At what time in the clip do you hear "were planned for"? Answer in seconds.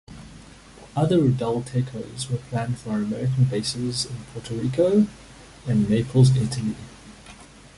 2.31-2.93